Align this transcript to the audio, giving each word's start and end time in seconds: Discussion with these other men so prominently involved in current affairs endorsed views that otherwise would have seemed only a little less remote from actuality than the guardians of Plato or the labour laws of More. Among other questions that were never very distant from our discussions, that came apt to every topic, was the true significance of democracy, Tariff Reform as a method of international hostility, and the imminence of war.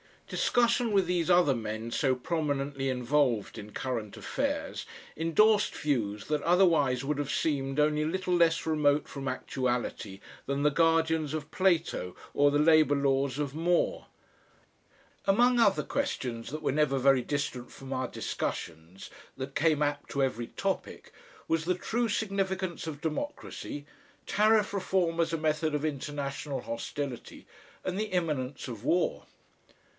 Discussion 0.27 0.93
with 0.93 1.05
these 1.07 1.29
other 1.29 1.53
men 1.53 1.91
so 1.91 2.15
prominently 2.15 2.87
involved 2.89 3.57
in 3.59 3.73
current 3.73 4.15
affairs 4.17 4.85
endorsed 5.15 5.75
views 5.75 6.25
that 6.25 6.41
otherwise 6.41 7.03
would 7.03 7.17
have 7.19 7.29
seemed 7.29 7.79
only 7.79 8.01
a 8.03 8.07
little 8.07 8.33
less 8.33 8.65
remote 8.65 9.07
from 9.09 9.27
actuality 9.27 10.21
than 10.47 10.63
the 10.63 10.71
guardians 10.71 11.33
of 11.35 11.51
Plato 11.51 12.15
or 12.33 12.49
the 12.49 12.57
labour 12.59 12.95
laws 12.95 13.37
of 13.37 13.53
More. 13.53 14.07
Among 15.25 15.59
other 15.59 15.83
questions 15.83 16.49
that 16.49 16.63
were 16.63 16.71
never 16.71 16.97
very 16.97 17.21
distant 17.21 17.69
from 17.69 17.91
our 17.91 18.07
discussions, 18.07 19.09
that 19.37 19.53
came 19.53 19.83
apt 19.83 20.09
to 20.11 20.23
every 20.23 20.47
topic, 20.47 21.11
was 21.47 21.65
the 21.65 21.75
true 21.75 22.07
significance 22.09 22.87
of 22.87 23.01
democracy, 23.01 23.85
Tariff 24.25 24.73
Reform 24.73 25.19
as 25.19 25.33
a 25.33 25.37
method 25.37 25.75
of 25.75 25.85
international 25.85 26.61
hostility, 26.61 27.45
and 27.83 27.99
the 27.99 28.05
imminence 28.05 28.69
of 28.69 28.83
war. 28.85 29.25